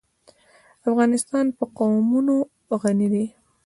افغانستان 0.89 1.45
په 1.57 1.63
قومونه 1.77 2.35
غني 2.81 3.07
دی. 3.13 3.25